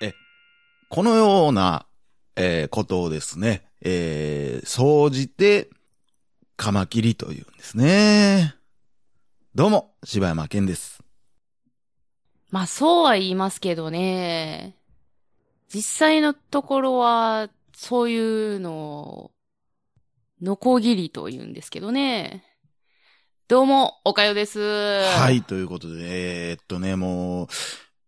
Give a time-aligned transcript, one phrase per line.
[0.00, 0.14] え、
[0.88, 1.86] このような、
[2.36, 5.70] えーことをですね、えー、総じて、
[6.56, 8.54] カマキリというんですね。
[9.54, 11.02] どうも、柴山健です。
[12.50, 14.76] まあそうは言いますけどね。
[15.72, 18.18] 実際のところは、そうい
[18.56, 19.30] うのを、
[20.42, 22.44] ノコギリと言うんですけどね。
[23.50, 24.60] どうも、おかよです。
[24.60, 27.46] ははい、ということで、えーっとね、もう、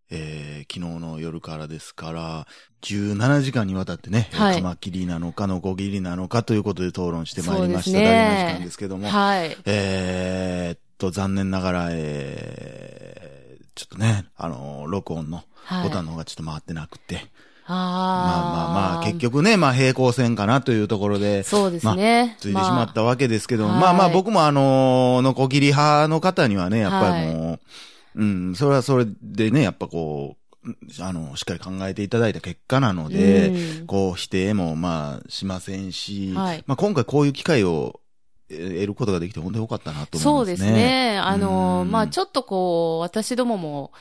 [0.09, 2.47] えー、昨日の夜からですから、
[2.83, 7.99] 17時間にわたってね、はいカマキリなのか、ノコギリなのかということで討論してまいりました。
[7.99, 9.57] 大事な時間ですけども、はい。
[9.65, 15.89] えーっと、残念ながら、えー、ちょっとね、あのー録音のはい。
[15.89, 17.27] ボタンの方がちょっと回ってなくて、
[17.67, 19.23] あまあまあまあ、結局。
[19.23, 22.37] 局ね、まあ平行線かなというところで、そうですね。
[22.39, 27.59] ついてしまったわけですけども、まあまあ僕もあのー、ノコギリ派の方にはね、やっぱりも
[28.15, 33.49] う、うん、それはそれでね、やっぱこう、あの、しっかり考えていただいた結果なので、
[33.81, 38.01] うんこう否定もまあしませんし、はいまあ今回こういう機会を
[38.51, 40.69] えー得ることができて本当に良かったなと思そうでいますね。
[40.69, 41.19] すね。
[41.19, 43.93] あの、うんまあちょっとこう、私どもも、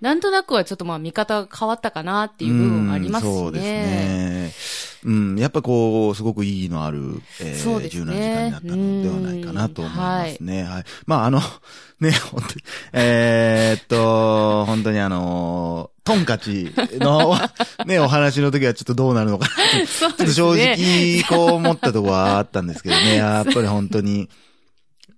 [0.00, 3.30] なんとなくはちょっとまあ見方が変わったかなっていう部分ありますしね。
[3.30, 4.96] うんそうですね。
[5.06, 10.64] うん、やっぱこう、すごく意義のある、えーそうですね柔軟時間になったのではないかなと思いますね。
[10.64, 10.84] はい。
[11.06, 11.40] まあ、あの、
[12.00, 17.36] ね、本当に、えーっと、本当にあの、トンカチの、
[17.86, 20.32] ね、お話の時はちょっとどうなるのかなって そうちょっと。
[20.32, 24.28] 正直、こう思ったところはあったんですけどね、やっぱり本当に、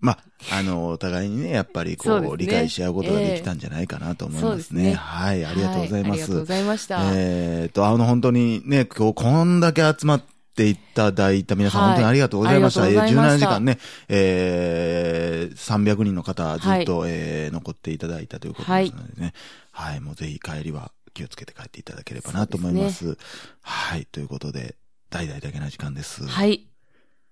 [0.00, 4.62] まあ、あの、お互いにね、やっぱりこう、そうね理解し合うことができたんじゃないかなと思いますね。
[4.62, 6.08] すねはい、ありがとうございます。
[6.08, 7.00] はありがとうございました。
[7.14, 10.22] えっと、あの、本当にね、今日こんだけ集まっ
[10.54, 12.88] ていただいた皆さん、はい本当にありがとうございました。
[12.88, 19.32] したえー17時間ね、えー、300人の方ずっと、えー残っていただいたということですのでね。
[19.72, 23.16] はい、もうぜひ帰りは気をつけて帰っていただければなと思います。
[23.62, 24.76] はい、ということで、
[25.10, 26.25] 大々だけな時間です。
[26.25, 26.26] い。
[26.26, 26.69] はい。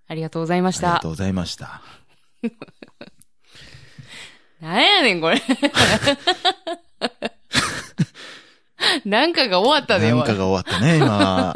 [0.09, 1.09] ありがとうございましたありがと。
[1.09, 1.83] うございました。
[4.61, 5.41] なんやねん、これ。
[9.05, 11.55] なんかが終わったで、なんかが終わったね、今。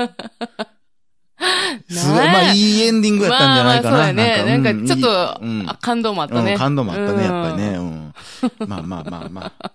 [1.89, 3.97] すごい、まあ、いいエンディングやったんじゃないかな。
[3.97, 4.59] まあまあそうやね。
[4.59, 6.53] なんか、ちょっと、うんあ感動もあったね。
[6.53, 7.69] うん、感動もあったね、やっぱりね。
[7.71, 8.13] うん
[8.61, 8.69] うん。
[8.69, 9.73] まあまあまあまあ。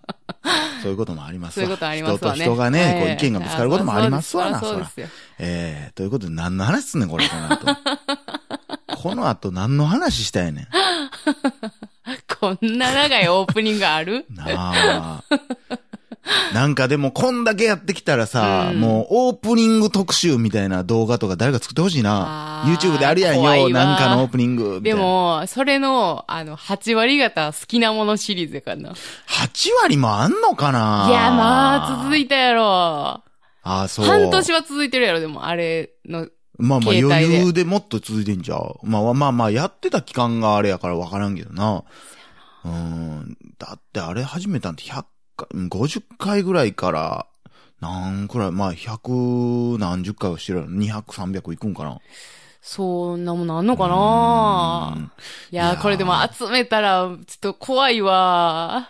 [0.83, 2.43] そういうこともありますわそういうことありますわね。
[2.43, 4.91] 人と人がね、こうはい意見がぶつかることもありますわな、そら。
[5.39, 7.65] ええということで何の話すんねん、これ、この後。
[8.95, 10.67] この後何の話したやねん。
[12.39, 14.25] こんな長いオープニングある？
[14.29, 15.23] なあ。
[16.53, 22.63] なんかでも、こんだけやってきたらさ、うんもうオープニング特集みたいな動画とか誰か作ってほしいな。
[22.65, 24.79] YouTube であるやんよ、なんかのオープニング。
[24.81, 28.89] で、も、それの、あの、8割方好きなものシリーズやからな。
[28.89, 28.97] い8
[29.83, 31.09] 割もあんのかな？
[31.11, 32.65] や、まあ、続いいたやろ。
[32.65, 33.21] あ
[33.63, 34.05] あ、そう。
[34.05, 36.27] 半年は続いてるやろ、でも、あれの。
[36.57, 38.79] まあまあ余裕でもっと続いてんじゃう。
[38.83, 41.83] まあまあまあ、やってた期間があれやからわからんけどな。
[42.63, 43.37] うん。
[43.59, 45.03] だってあれ始めたんって100
[45.37, 47.27] 回、うん50回ぐらいから、
[47.81, 50.71] なんくらい、まあ100何十回はしてるやろ。
[50.71, 51.99] 200、300いくんかな。
[52.61, 55.11] そんなもんなんのかないうん
[55.51, 58.89] やいやーこれでも集めたら、ちょっと怖いわ。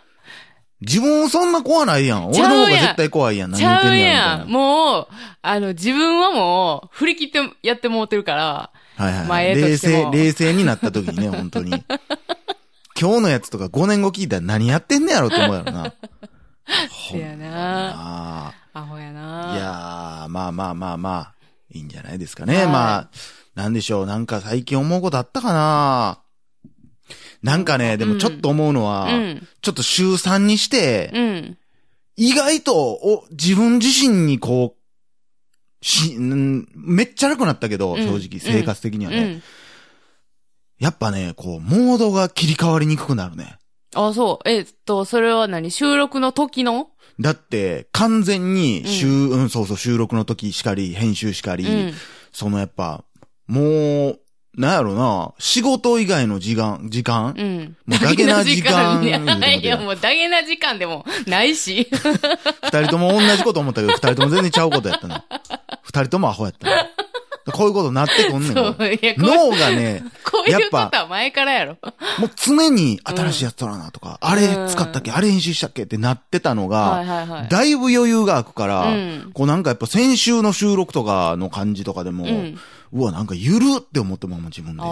[0.86, 2.30] 自分そんな怖ないやん。
[2.30, 3.52] 俺の方が絶対怖いやん。
[3.52, 4.50] 何言ってんねややん。
[4.50, 5.08] もう、
[5.42, 9.56] あの、自分はもう、振り切ってやってもうてるから、はいはい、まあはい。
[9.56, 11.72] 冷静、冷静になった時にね、本当に。
[13.00, 15.94] 今日のやつとか5年後聞いたら何やってんねやろって思うやろな。
[17.12, 18.52] せやな。
[18.54, 19.12] あアホやあ。
[19.12, 21.34] ないやー、まあまあまあまあ、
[21.72, 22.58] いいんじゃないですかね。
[22.58, 23.10] はいまあ、
[23.56, 24.06] なんでしょう。
[24.06, 26.20] なんか最近思うことあったかな
[27.46, 29.48] なんかね、でもちょっと思うのは、うん。
[29.62, 31.58] ちょっと週3にして、うん。
[32.16, 39.18] 意外と、お、自分自身にこう、し、んめっちゃ楽になったけど、うん正直、生活的にはね。
[39.18, 39.44] うん。
[40.80, 43.60] やっぱね、こう、モードが切り替わりにくくなるね。
[43.94, 44.50] あ、そう。
[44.50, 45.70] えっと、それは何？
[45.70, 46.90] 収録の時の？
[47.20, 51.94] だって、完全に、うん週、うん、そうそう、収録の時しかり、編集しかり、うん。
[52.32, 53.04] そのやっぱ、
[53.46, 54.20] もう、
[54.58, 57.76] なんやろな、仕事以外の時間、時間、うん。
[57.86, 61.88] もうダゲな時間いや、もうダゲな時間でも ないし。
[61.92, 65.22] 二人とも同じこと思ったけど、二人とも全然ちゃうことやったの。
[65.84, 66.74] 二人ともアホやったの。
[67.52, 68.54] こういうことなってくんねん。
[68.54, 71.78] 脳がね、こういう こやっぱとは前からやろ。
[72.20, 77.48] もう常に新しいやつ取らなとか、あれ使ったっけ、うんあれ編集したっけってなってたのが、はいはいはい。
[77.48, 82.28] だいぶ余裕が空くから、うんこうなんかやっぱ先週の収録とかの感じとかでも、う。
[82.28, 82.60] うん
[82.94, 84.84] わ、なんかゆるって思ってもん自分で。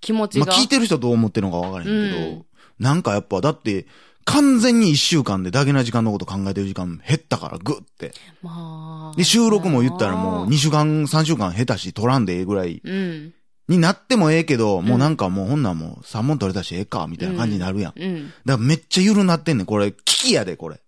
[0.00, 0.46] 気持ちが。
[0.46, 2.46] まあ聞いてる人どう思ってるのかわからへんけど、うん
[2.78, 3.86] なんかやっぱだって、
[4.26, 8.12] 完全に一週間でダゲな時間のこと考えてる時間減ったから、ぐって。
[8.42, 9.16] まあ。
[9.16, 13.32] で、収録も言ったらもう2週間、3週間下手し取らんでええぐらいうん。
[13.68, 17.92] になってもええけど、もううんなんかもうほんなんもう3本取れたしええか、みたいな感じになるやん。
[17.94, 18.32] だかうん。
[18.44, 19.66] らめっちゃ緩なってんねん。
[19.66, 20.80] これ、危機やで、これ。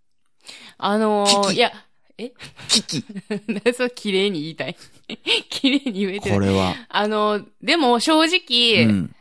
[0.77, 1.73] あのー、いや、
[2.19, 2.33] え？
[2.69, 3.05] 危機。
[3.65, 4.77] 何そう綺麗に言いたい？
[5.49, 6.35] 綺麗に言えてる。
[6.35, 6.75] これは。
[6.89, 9.15] あの、でも正直、うん。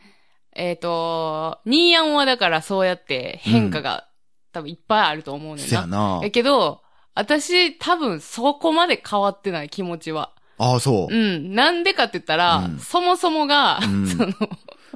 [0.57, 4.07] えっ、と、ニーヤンはだからそうやって変化が、
[4.51, 5.69] 多分いっぱいあると思うねんな。
[5.69, 6.31] せやなや。
[6.31, 6.81] けど、
[7.13, 10.33] 私多分そこまで変わってない気持ちは。
[10.57, 11.15] ああ、そうう。
[11.15, 11.54] ん。
[11.54, 14.33] なんでかって言ったら、うんそもそもが、うん その、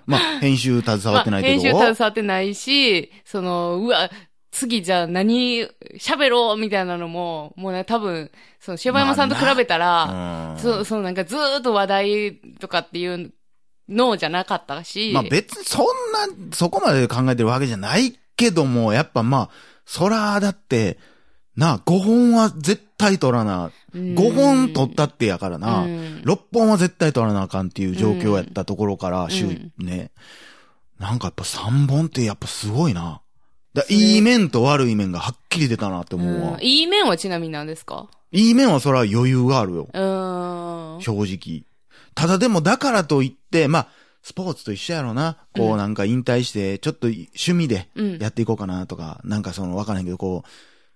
[0.08, 1.56] まあ、編集携わってないけど。
[1.56, 4.10] まあ編集携わってないし、その、うわ、
[4.50, 5.68] 次じゃあ何
[5.98, 13.31] 喋ろうみたいなのも、もうね、多分、その、柴山さんと比べたら、うんそう、そうなんかずーっと話題とかっていう
[13.92, 15.12] のじゃなかったし。
[15.14, 19.50] まあ別にそんな、そこまで考えてるわけじゃないけども、やっぱまあ、
[19.86, 20.98] そら、だって、
[21.56, 23.72] なあ、5本は絶対取らな。
[23.94, 25.80] うん5本取ったってやからな。
[25.84, 30.12] うん6本は絶対取らなあかんっていう状況やったところから、週、うんね。
[30.98, 33.22] なんかやっぱ3本ってやっぱすごいな。
[33.74, 36.52] だいい面と悪い面がはっきり出たなって思うわ。
[36.54, 38.08] うんいい面はちなみに何ですか？
[38.32, 39.90] いい面はそれは余裕があるよ。
[39.94, 41.02] うーん。
[41.02, 41.64] 正直。
[42.16, 43.88] ただでもだからといって、まあ、
[44.24, 45.38] スポーツと一緒やろな。
[45.56, 48.18] こううんなんか引退して、ちょっと趣味でうん。
[48.19, 50.50] やっていこうかなとか、なんかそのわからへんけど、こう、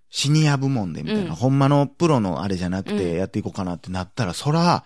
[0.09, 4.83] シニア部門でみたいな、うんほんまのプロのあれじゃなくうんてやっていこうかなってなったら、そら、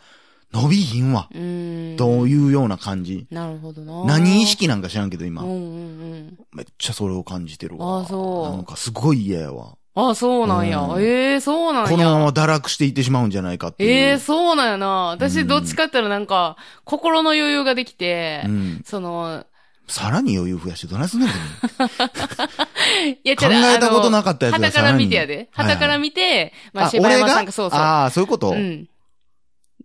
[0.53, 1.27] 伸びひんわ。
[1.31, 1.97] うーん。
[1.97, 3.27] というような感じ。
[3.29, 4.05] なるほどな。
[4.05, 6.37] 何意識なんか知らんけど今、うんうんうん。
[6.53, 8.01] めっちゃそれを感じてるわ。
[8.01, 9.77] あそうなんかすごい嫌やわ。
[10.07, 10.79] あ、そうなんや。
[10.79, 11.89] うんええそうなんや。
[11.89, 13.89] このまま堕落していってしまうんじゃないかっていう。
[13.89, 15.13] ええそうなんやな。
[15.13, 18.81] うん私どっちかって言ったらなんか、心の余裕ができて、うん。
[18.85, 19.45] その、
[19.87, 21.29] さらに余裕増やしてどないすんねん、
[23.23, 25.49] いや、考えたことなかったやつが旗から見てやで。
[25.51, 27.79] はいはいら見て、まあ、あ、柴俺がんが、そうそう。
[27.79, 28.87] ああ、そういうこと、うん。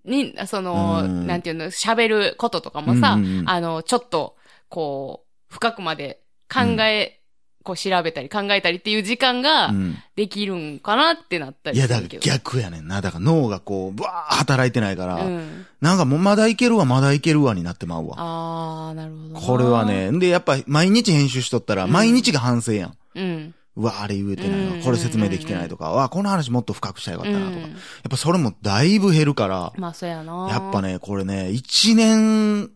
[0.04, 4.36] に、その、うんなんていうの、喋ることとかもさ、うんうんうんあの、ちょっと、
[4.68, 6.20] こう、深くまで
[6.52, 7.20] 考え、
[7.64, 9.96] こう調べたり考えたりっていう時間がうん。
[10.16, 12.18] できるんかなってなったいや、だから。
[12.20, 13.00] 逆やねんな。
[13.00, 15.66] だから脳がこう、ブワー働いてないから、うん。
[15.80, 18.14] なんかもうまだいけるわ、まだいけるわになってまうわ。
[18.18, 19.40] あー、なるほどな。
[19.40, 19.84] これは。
[19.86, 20.10] ね。
[20.10, 22.96] んで、やっぱ毎日編集しとったら、うん毎日が反省やん。
[23.16, 23.54] うん。
[23.76, 24.74] うわ、あれ言えてないわ。
[24.74, 27.58] うんこれ説明できてないとか、わ、この話もっと深くしたらよかったなとか。
[27.60, 27.76] やうんっ
[28.08, 30.48] ぱそれもだいぶ減るから、まあ、そうやな。
[30.50, 30.80] やっぱ。
[30.82, 32.70] ね、これね、一年、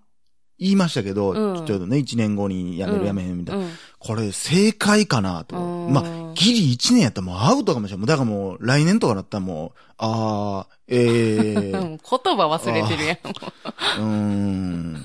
[0.58, 3.64] 言いましたけど、うんちょうどね、一年後に辞めるうん辞めへんみたいな。
[4.00, 4.06] うん。
[4.06, 5.56] これ正解かなと。
[5.56, 8.06] うんまあ、ギリ一年やったらもうアウトかもしれない。
[8.06, 13.16] だからもう来年とかだったらもう、あー、えうんー、 言葉忘れてるやん。
[13.16, 15.04] うーん、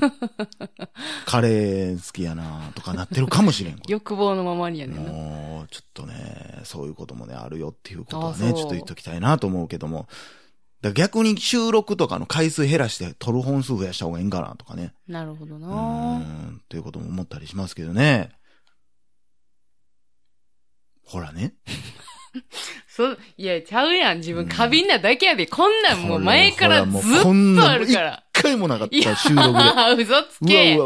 [1.25, 3.80] カレー好きやなとかなってるかもしれん。
[3.88, 5.12] 欲望のままにやねんな。
[5.12, 10.07] もう、ちょっとね、そういうこともね、あるよっていうことはね、ちょっと言っときたいなと思うけども。
[10.92, 14.94] 逆に収録とかの回数減らして撮る本数増やした方がいいんかなとかね。
[15.07, 16.18] なるほどな。
[16.18, 18.31] ん、ということも思ったりしますけどね。
[21.05, 21.53] ほらね。
[22.88, 24.17] そう、いや、ちゃうやん。
[24.19, 25.45] 自分過敏なだけやで。
[25.45, 28.23] こんなんもう前からずほっとあるから。
[28.35, 29.53] 一回もなかった、収録
[29.97, 30.03] で。
[30.03, 30.79] 嘘つうわけ。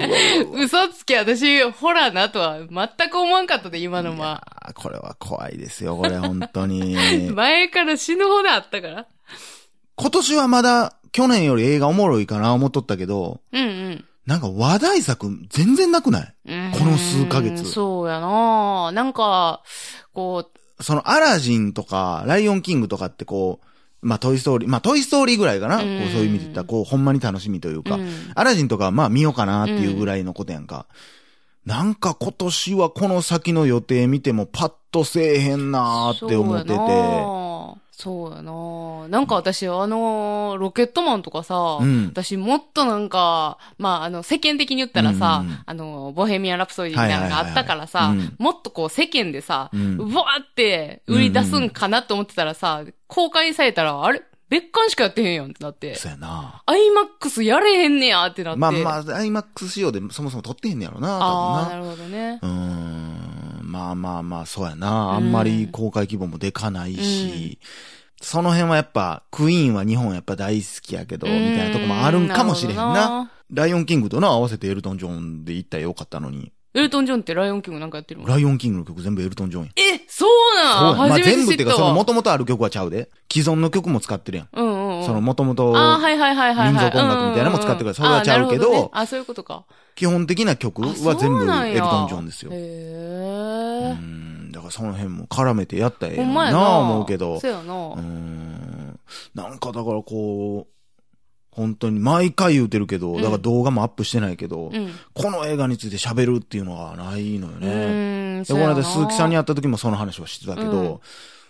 [0.56, 4.42] 嘘つけ私、ホラーなとは全く思わんかったで、今のいま。
[4.76, 6.96] これは怖いですよ、これ、本当に。
[7.32, 9.06] 前から死ぬほどあったから。
[9.96, 14.06] 今年はまだ、去年より映画おもろいかな思っとったけど、うんうん。
[14.26, 16.34] なんか話題作全然なくない？
[16.78, 19.64] この数ヶ月うんそうやななんか、
[20.18, 20.40] こ
[20.80, 23.66] そのアラジンとか、ライオンキングとかってこう、
[24.02, 30.88] まあトイストーリー、まあトイストーリーぐらいかな、うんこうそういう意味で言ったら、こうほんまに楽しみというう、か、うんアラジンとかはまあ見ようかなっていうぐらいのことやんか。
[31.66, 36.74] なんか今年はこの先の予定見てもパッとせえへんなーって思ってて。
[38.00, 54.22] そうやなななんか私、あのロケットマンとかさ、うん私もっとなんか、まあ、あの、世間的に言ったらさ、うんうんあの、ボヘミアン・ラプソディみたいなのがあったからさ、もっとこう世間でさ、ううんわーって売り出すんかなと思ってたらさ、公開されたら、あれ？
[54.50, 56.64] 別館しかやってへんやんってなって、そうやな。
[56.66, 58.60] アイマックスやれへんねやってなって。
[58.60, 61.70] まあまあ、IMAX 仕様でそもそも撮ってへんねやろな、ああ、な。
[61.70, 62.40] なるほどね。
[62.42, 62.47] う。
[63.88, 65.12] まあまあまあ、そうやな。
[65.14, 67.60] あんまり公開規模もでかないし、
[68.22, 73.32] その辺はやっぱ、クイーンは日本やっぱ大好きやけど、みたいなとこもあるんかもしれへんうるほどな。
[73.54, 76.52] ライオンキングとな、合わせてエルトン・ジョンで行ったらよかったのに。
[76.74, 79.70] エルトン・ジョンってライオンキングなんかやってるのライオンキングの曲全部エルトン・ジョンや。
[79.78, 80.96] え、そうなん？
[80.96, 81.94] そうやまあ全部っていうか、その。
[81.94, 83.10] 元々ある曲はちゃうで。
[83.32, 84.50] 既存の曲も使ってるやん。
[84.54, 84.77] うんうんうん。
[85.08, 86.74] その元々、あーはいはいはいはいはい。
[86.74, 89.66] 民族音楽みたいなのも使ってくるそれはちゃうけどねあ、そういうことか。
[89.96, 92.52] 基本的な曲は全部エルトン・ジョンですよ。
[92.54, 93.94] へうえ。
[93.94, 96.80] んん、だからその辺も絡めてやったらええなんまやな。
[96.80, 97.40] 思うけど。
[97.40, 97.64] そうやな。
[97.64, 99.00] うーん。
[99.34, 100.74] なんかだからこう、
[101.52, 104.92] 本当に毎回言うてるけど、うんだから動画もアップしてないけど、うん。
[105.14, 108.44] この映画について喋るっていうのがないのようね。
[108.44, 111.00] で、この間鈴木さんに会った時もその話をしてたけど、うん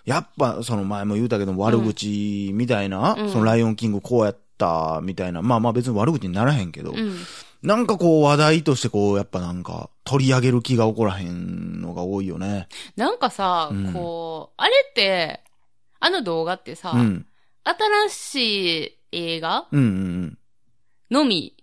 [0.08, 7.18] やっぱその前も言うたけど悪口みたいな、うんそのライオンキングこうやったみたいな、まあまあ別に悪口にならへんけど、うん。
[7.62, 12.70] なんかこう話題としてこうやっぱなんか取り上げる気が起こらへんのが多いよね。
[12.96, 15.44] なんかさ、うんこう、あれって、
[16.00, 17.26] あの動画ってさ、うん。
[17.66, 20.38] 新しい映画うんうんうん。
[21.12, 21.58] のみ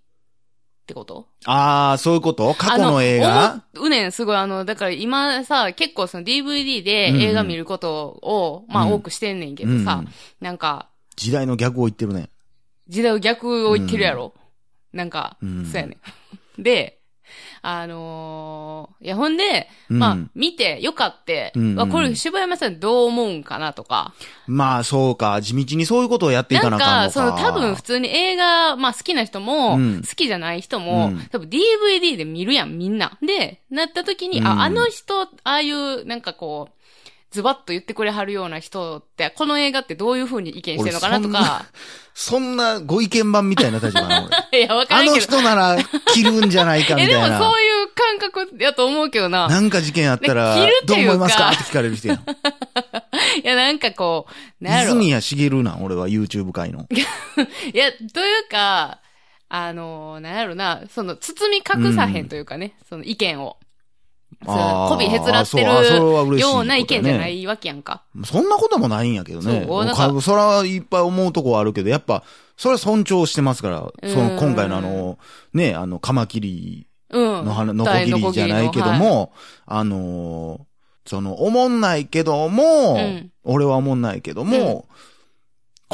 [0.85, 1.26] ってこと？
[1.47, 2.55] ああ、そういうこと？
[2.55, 3.64] 過去の映画？
[3.75, 4.37] 思うねん、すごい。
[4.37, 10.09] あの、だから今さ、結構その DVD で映画見ることを、まあうん多くしてんねんけどさ、うん
[10.41, 12.29] なんか、時代の逆を言ってるね。
[12.88, 14.35] 時代を逆を言ってるやろ？
[14.93, 15.97] なんか、うんそうやね
[16.59, 16.62] ん。
[16.62, 17.00] で、
[17.62, 24.12] あのーいや、ほんで、うんまあ、見て、よかって、うんわこれ、柴山さんどう思うんかなとか。
[24.47, 27.38] まあそうか、地道にそういうことをやっていかなか、なんあかんのか。
[27.38, 33.19] その多分普通に映画、まあ好きな人も、うん好きじゃない人も、うん多分 DVD で見るやん、みんな。
[33.23, 36.84] で、なった時に、うんあ、あの人、ああいう、なんかこう、
[37.35, 41.64] ズバッと言ってくれはるような人って、この映画ってどういう風に意見してるのかなとか。
[42.14, 44.31] そんなご意見番みたいな立場な。
[44.57, 45.26] いや、わかあのらんけど。
[45.26, 45.76] 人なら
[46.12, 47.38] 切るんじゃないかみえ、でもたいな。
[47.41, 49.49] そういう感覚やと思うけどな。
[49.49, 50.55] なんか事件あったら
[50.87, 52.19] どう思いますかって聞かれる人やん。
[52.23, 52.25] い
[53.43, 54.29] や、なんかこ
[54.61, 54.91] う、なんやろ。
[54.91, 56.87] 泉谷しげるなん、俺は YouTube 界の。
[56.95, 59.00] いや、というか、
[59.49, 63.57] あの、なんやろな、その、包み隠さへんというかね、その意見を。
[64.44, 68.02] 媚びへつらってるような意見じゃないわけやんか。
[68.24, 69.64] そんなこともないんやけどね。
[69.66, 72.22] そうなんかかそれはいっぱい思うとこはあるけど、やっぱ、
[72.56, 75.18] それは尊重してますから、その今回のあの、
[75.52, 77.44] ね、あの、カマキリうん。
[77.44, 79.32] の花、のこぎりじゃないけども、
[79.66, 80.60] あのー
[81.06, 84.86] その、おもんないけども、うん俺はおもんないけども、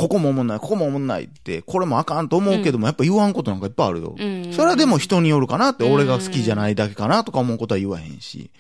[0.01, 4.15] ここもおもんない、ここもおもんないって、これもあかんと思うけども、やっぱ言わんことなんかいっぱいあるよ。
[4.19, 4.53] うん。
[4.53, 8.51] それはでも人によるかなって、うん俺が好きじゃないだけかなとか思うことは言わへんし。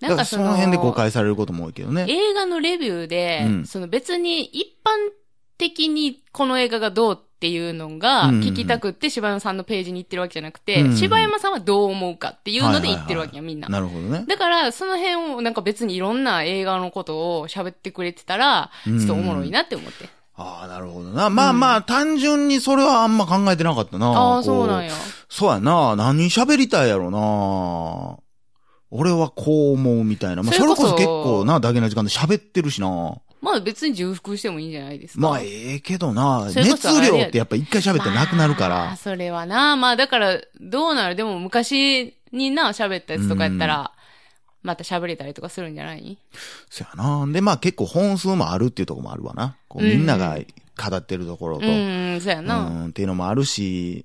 [0.00, 2.06] だからその辺で誤解されることも多いけどね。
[2.08, 4.90] 映画のレビューで、うんその別に一般
[5.58, 13.68] 的にこの映画がどうっていうのがうん聞きたくって柴山さんのページに行ってるわけじゃなくて、うん柴山さんはどう思うかっていうので言ってるわけや、みんな。
[13.68, 14.24] なるほどね。
[14.26, 20.08] だから、その辺をなんか別にいろんな映画のことを喋ってくれてたら、ちうんょっとおもろいなって思って。
[20.42, 21.28] ああ、なるほどな。
[21.28, 24.06] まあまあ、単純にそれはあんま考えてなかったな。
[24.08, 24.92] ああ、こそうなんや。
[25.28, 25.96] そうやな。
[25.96, 28.18] 何喋りたいやろな。
[28.90, 30.42] 俺はこう思うみたいな。
[30.42, 33.18] まあ、そそれこそ結構な、だけな時間で喋ってるしな。
[33.42, 35.20] まあ別に重複してもいいんじゃないですか。
[35.20, 36.48] まあ、ええけどな。
[36.50, 38.96] それこ熱そあれや量ってやっぱ一回喋ってなくなるかまあら。
[38.96, 39.76] それはな。
[39.76, 41.16] まあだから、どうなる？
[41.16, 43.92] でも昔にな、喋ったやつとかやったら、
[44.62, 46.18] また喋れたりとかするんじゃない？
[46.68, 47.26] そやな。
[47.26, 49.56] で、まあ結構本数もあるっていうところもあるわな。
[49.68, 51.66] こううんみんなが語ってるところと。
[51.66, 52.62] うん、そうやうな。
[52.62, 54.04] ん、っていうのもあるし、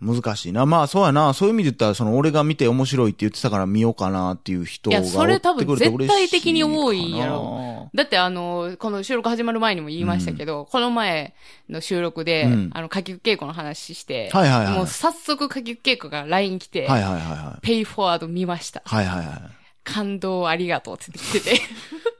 [0.00, 0.66] 難しいな。
[0.66, 1.32] まあそうやな。
[1.32, 7.90] そういう意味で言ったら、その俺が見て面白いって言ってたから見ようかなっていう人がいやそれ多分絶対的に多いやろろ。
[7.94, 11.34] だってあの、この収録始まる前にも言いましたけど、この前
[11.68, 17.60] の収録で、うんあの、かきく稽古の話して、はいはいはいもう早速かきく稽古が LINE 来て、はいはいはいはい。
[17.60, 18.82] ペイフォワード見ました。
[18.84, 19.61] はいはいはい。
[19.84, 21.60] 感動ありがとうって言ってて。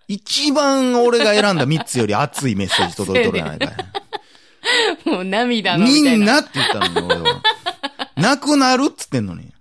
[0.08, 5.08] 一番俺が選んだ3つより熱いメッセージ届いとるやないかい。
[5.08, 7.42] もう涙のみんなって言ったのに、俺は。
[8.16, 9.52] なくなるっつってんのに。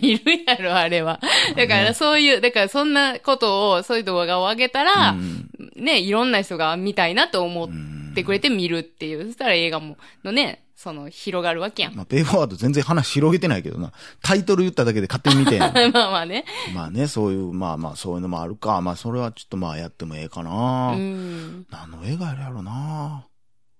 [0.00, 1.20] 見るやろ、あれは。
[1.56, 9.26] だからそういう、だからそんなことを、そういう動画を上げたら、うんね、いろんな人が見たいなと思っうんてくれて見るっていう。
[9.26, 11.94] そしたら映画も、のね、その、広がるわけやん。
[11.96, 13.90] まあ、ペイフォワード全然話広げてないけどな。
[14.22, 15.60] タイトル言っただけで勝手に見てん
[15.92, 16.44] まあまあね。
[16.72, 18.80] まあね、そういう、まあまあそういうのもあるか。
[18.80, 20.92] まあそれはちょっとまあやってもええかうな。
[20.92, 21.66] ん。
[21.68, 23.26] 何の映画やるやろな。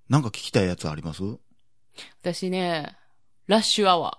[0.09, 1.23] なんか聞きたいやつあります？
[2.21, 2.97] 私ね、
[3.47, 4.19] ラッシュアワ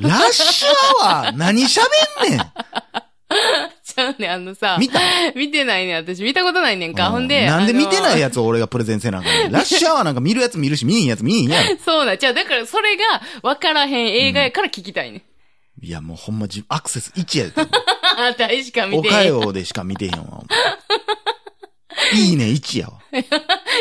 [0.00, 0.68] ラッシュ
[1.02, 1.36] アワー？
[1.36, 1.80] 何喋
[2.28, 4.18] んねんー。
[4.18, 5.00] ちゃうね、あのさ、見た？
[5.34, 7.10] 見てないね、私見たことないねんか。
[7.10, 11.76] ほんで、なんで見てないややつを俺がプレゼンせなあかんねん ラッシュアワーなんか見るやつ見るし、見んやつ見んやろ。
[11.84, 13.02] そうなん、じゃあだからそれが
[13.42, 15.22] 分からへん映画やから聞きたいね。
[15.82, 17.52] いやもうほんまじ、アクセス1やで。
[18.16, 19.14] あんたしか見おてへん。
[19.14, 20.42] いかよでしか見てへんわ。
[22.14, 22.94] いいね1やわ。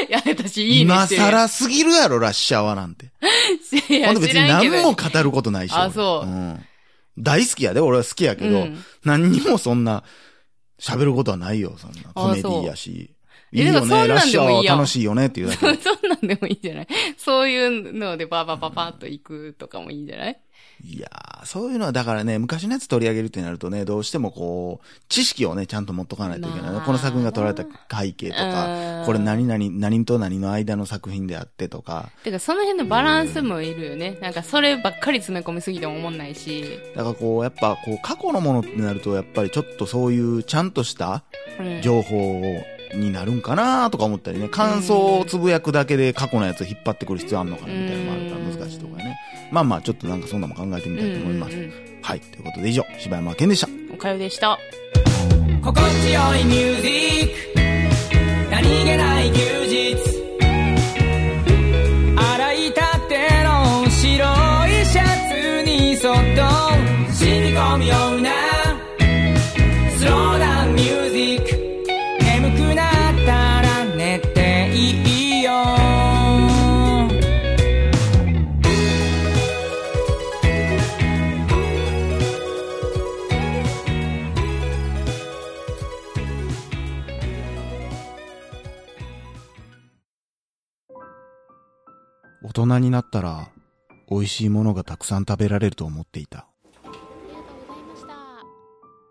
[0.09, 1.17] や、私いいね今して。
[1.17, 3.07] 更すぎるやろ、ラッシュアワーなんて。
[3.89, 5.73] いやほんで別に知らんけど何も語ることないし。
[5.73, 6.65] 俺あそううん。
[7.17, 10.03] 大好きやで、俺は好きやけど、うん何にもそんな、
[10.79, 12.13] 喋ることはないよ、そんな。
[12.13, 13.15] コメディやし。
[13.53, 13.79] いいよね。
[13.79, 15.93] らそんなんラッシュアでもい楽しいよねっていうだけそ。
[15.95, 16.87] そんなんでもいいんじゃない？
[17.17, 20.39] そういうのでバーバーバーバーっと行くとかもいいんじゃない？
[20.85, 26.71] いやー、そういうのはだからね、昔のやつ取り上げるってなるとね、どうしてもこう、知識をね、ちゃんと持っとかないといけない。
[26.71, 34.17] まあこの作品が撮られた背景とうか、んこれ何々、何と何の間の作品であってとか、てか、その辺のバランスもいるよね。
[34.21, 36.65] なんか、そればっかり詰め込みすぎても思んないし。
[36.95, 41.23] だからこう、やっぱこう、過去のものってなると、やっぱりちょっとそういうちゃんとした
[41.59, 42.41] うん情報
[42.95, 49.17] になるんかなとか思ったりね、感想をつぶやくだけで過去のやつを引っ張ってくる必要あるのかなみたいなのもあるから難しいとかね。
[49.51, 51.55] まあまあ、ちょっとなんかそんなのも考えてみたいと思います。
[52.01, 52.19] はい。
[52.19, 53.67] ということで以上、柴山健でした。
[53.93, 54.57] おかよでした。
[55.63, 59.62] 心地よいミュージック何気ない
[92.65, 93.49] 人になったら、
[94.09, 96.47] 美味しいものがたくさん食べられると思っていた。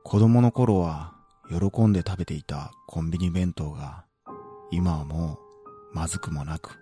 [0.05, 1.15] 子供の頃は、
[1.49, 4.05] 喜んで食べていたコンビニ弁当が、
[4.71, 5.39] 今はも
[5.93, 6.79] う、まずくもなく、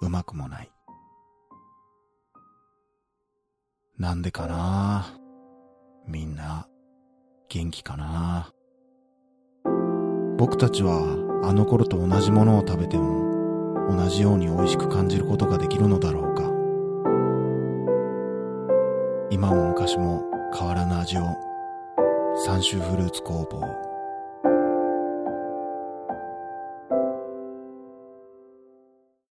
[0.00, 0.70] うまくもない。
[3.98, 5.06] なんでかな？
[6.06, 6.68] みんな、
[7.48, 8.52] 元気かな？
[10.36, 11.00] 僕たちは、
[11.44, 13.25] あの頃と同じものを食べても、
[13.88, 16.42] 同じように美味しく感じることができるのだろうか。
[19.30, 20.22] 今も昔も
[20.56, 21.22] 変わらぬ味を
[22.44, 23.60] 三州フルーツ工房